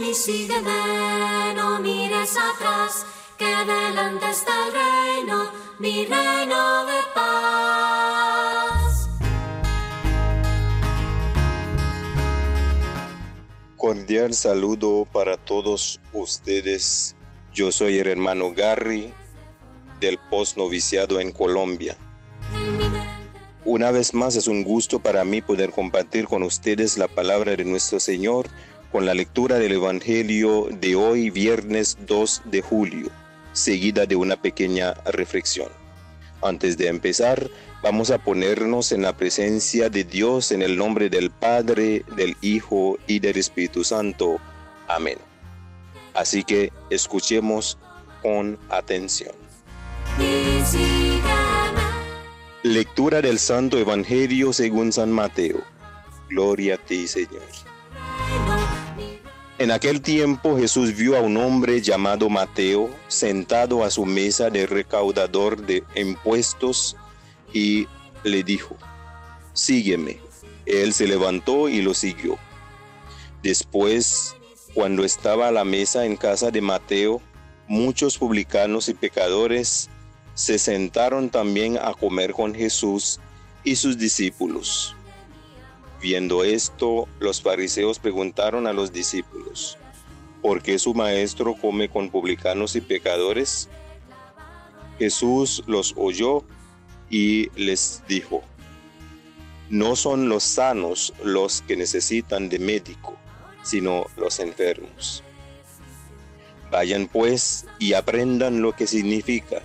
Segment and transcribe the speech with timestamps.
[0.00, 3.06] Y sígueme, no mires atrás,
[3.38, 9.08] que delante está el reino, mi reino de paz.
[13.76, 17.14] Cordial saludo para todos ustedes.
[17.52, 19.14] Yo soy el hermano Gary
[20.00, 21.96] del postnoviciado en Colombia.
[23.64, 27.64] Una vez más es un gusto para mí poder compartir con ustedes la palabra de
[27.64, 28.48] nuestro Señor
[28.94, 33.10] con la lectura del Evangelio de hoy, viernes 2 de julio,
[33.52, 35.68] seguida de una pequeña reflexión.
[36.40, 37.50] Antes de empezar,
[37.82, 42.96] vamos a ponernos en la presencia de Dios en el nombre del Padre, del Hijo
[43.08, 44.36] y del Espíritu Santo.
[44.86, 45.18] Amén.
[46.14, 47.76] Así que escuchemos
[48.22, 49.34] con atención.
[52.62, 55.64] Lectura del Santo Evangelio según San Mateo.
[56.28, 57.73] Gloria a ti, Señor.
[59.56, 64.66] En aquel tiempo Jesús vio a un hombre llamado Mateo sentado a su mesa de
[64.66, 66.96] recaudador de impuestos
[67.52, 67.86] y
[68.24, 68.76] le dijo,
[69.52, 70.18] sígueme.
[70.66, 72.36] Él se levantó y lo siguió.
[73.44, 74.34] Después,
[74.74, 77.22] cuando estaba a la mesa en casa de Mateo,
[77.68, 79.88] muchos publicanos y pecadores
[80.34, 83.20] se sentaron también a comer con Jesús
[83.62, 84.96] y sus discípulos.
[86.04, 89.78] Viendo esto, los fariseos preguntaron a los discípulos,
[90.42, 93.70] ¿por qué su maestro come con publicanos y pecadores?
[94.98, 96.44] Jesús los oyó
[97.08, 98.42] y les dijo,
[99.70, 103.16] no son los sanos los que necesitan de médico,
[103.62, 105.24] sino los enfermos.
[106.70, 109.62] Vayan pues y aprendan lo que significa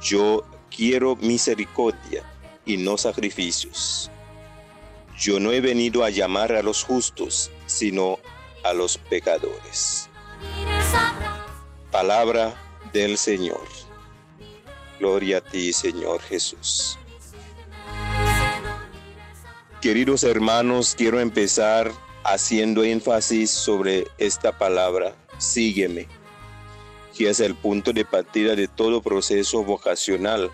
[0.00, 2.22] yo quiero misericordia
[2.64, 4.12] y no sacrificios.
[5.20, 8.18] Yo no he venido a llamar a los justos, sino
[8.64, 10.08] a los pecadores.
[11.90, 12.54] Palabra
[12.94, 13.60] del Señor.
[14.98, 16.98] Gloria a ti, Señor Jesús.
[19.82, 21.92] Queridos hermanos, quiero empezar
[22.24, 25.14] haciendo énfasis sobre esta palabra.
[25.36, 26.08] Sígueme
[27.14, 30.50] que es el punto de partida de todo proceso vocacional.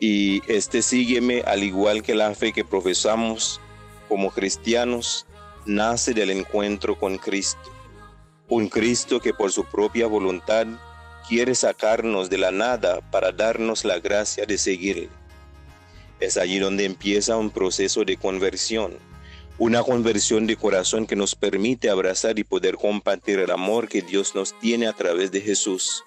[0.00, 3.60] Y este sígueme, al igual que la fe que profesamos
[4.08, 5.26] como cristianos,
[5.64, 7.72] nace del encuentro con Cristo.
[8.48, 10.66] Un Cristo que por su propia voluntad
[11.28, 15.08] quiere sacarnos de la nada para darnos la gracia de seguirle.
[16.20, 18.98] Es allí donde empieza un proceso de conversión
[19.58, 24.34] una conversión de corazón que nos permite abrazar y poder compartir el amor que Dios
[24.34, 26.04] nos tiene a través de Jesús,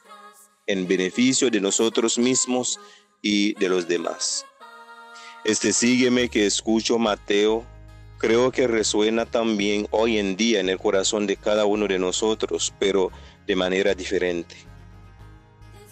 [0.68, 2.80] en beneficio de nosotros mismos
[3.24, 4.46] y de los demás.
[5.46, 7.66] Este sígueme que escucho Mateo,
[8.20, 12.74] creo que resuena también hoy en día en el corazón de cada uno de nosotros,
[12.78, 13.12] pero
[13.48, 14.56] de manera diferente.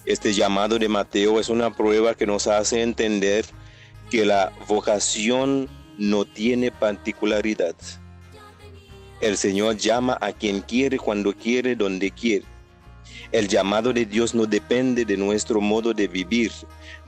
[0.06, 3.46] Este llamado de Mateo es una prueba que nos hace entender
[4.12, 7.76] que la vocación no tiene particularidad.
[9.20, 12.46] El Señor llama a quien quiere, cuando quiere, donde quiere.
[13.32, 16.52] El llamado de Dios no depende de nuestro modo de vivir,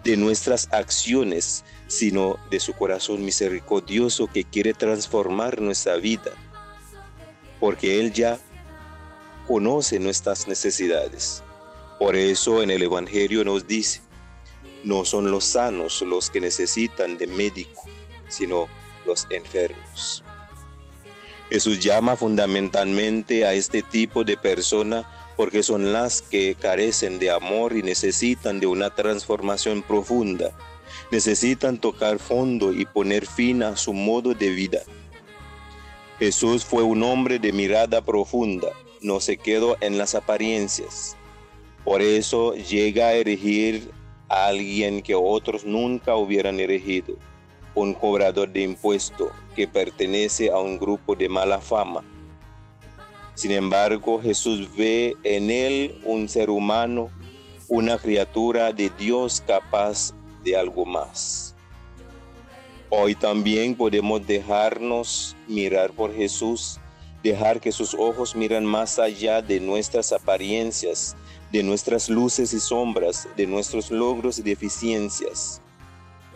[0.03, 6.31] de nuestras acciones, sino de su corazón misericordioso que quiere transformar nuestra vida,
[7.59, 8.37] porque Él ya
[9.47, 11.43] conoce nuestras necesidades.
[11.97, 14.01] Por eso en el Evangelio nos dice,
[14.83, 17.83] no son los sanos los que necesitan de médico,
[18.27, 18.67] sino
[19.05, 20.23] los enfermos.
[21.49, 25.03] Jesús llama fundamentalmente a este tipo de persona
[25.39, 30.51] porque son las que carecen de amor y necesitan de una transformación profunda.
[31.13, 34.79] Necesitan tocar fondo y poner fin a su modo de vida.
[36.19, 38.67] Jesús fue un hombre de mirada profunda,
[38.99, 41.15] no se quedó en las apariencias.
[41.85, 43.91] Por eso llega a erigir
[44.27, 47.15] a alguien que otros nunca hubieran erigido
[47.75, 52.03] un cobrador de impuesto que pertenece a un grupo de mala fama.
[53.39, 57.09] Sin embargo, Jesús ve en él un ser humano,
[57.69, 60.13] una criatura de Dios capaz
[60.43, 61.55] de algo más.
[62.89, 66.81] Hoy también podemos dejarnos mirar por Jesús,
[67.23, 71.15] dejar que sus ojos miran más allá de nuestras apariencias,
[71.49, 75.61] de nuestras luces y sombras, de nuestros logros y deficiencias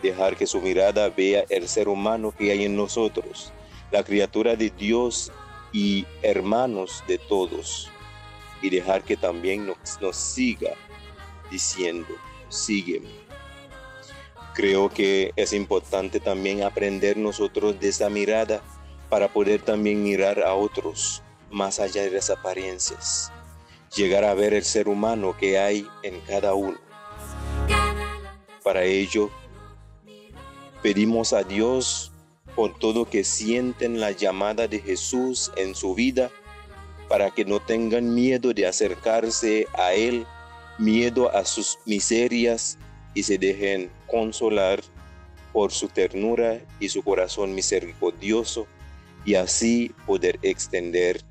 [0.02, 3.52] dejar que su mirada vea el ser humano que hay en nosotros,
[3.90, 5.32] la criatura de Dios
[5.74, 7.90] y hermanos de todos,
[8.62, 10.70] y dejar que también nos, nos siga
[11.50, 12.14] diciendo,
[12.48, 13.10] sígueme.
[14.54, 18.62] Creo que es importante también aprender nosotros de esa mirada
[19.10, 23.32] para poder también mirar a otros más allá de las apariencias,
[23.96, 26.78] llegar a ver el ser humano que hay en cada uno.
[28.62, 29.28] Para ello,
[30.82, 32.12] pedimos a Dios
[32.54, 36.30] por todo que sienten la llamada de Jesús en su vida,
[37.08, 40.26] para que no tengan miedo de acercarse a Él,
[40.78, 42.78] miedo a sus miserias
[43.14, 44.80] y se dejen consolar
[45.52, 48.66] por su ternura y su corazón misericordioso
[49.24, 51.22] y así poder extender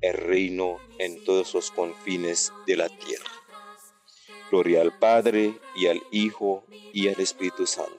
[0.00, 3.30] el reino en todos los confines de la tierra.
[4.50, 7.98] Gloria al Padre y al Hijo y al Espíritu Santo,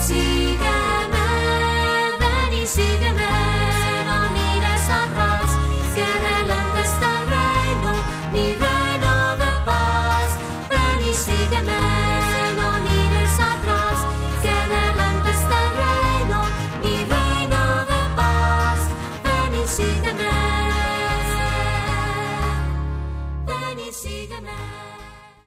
[0.00, 0.79] Siga.